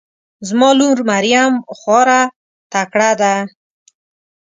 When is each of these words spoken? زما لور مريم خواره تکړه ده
زما 0.47 0.69
لور 0.79 0.97
مريم 1.11 1.53
خواره 1.77 2.21
تکړه 2.71 3.11
ده 3.21 3.35